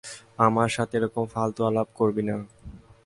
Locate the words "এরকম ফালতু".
0.99-1.61